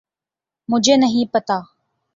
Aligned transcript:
مجھے 0.69 0.95
نہیں 0.97 1.33
پتہ۔ 1.33 1.57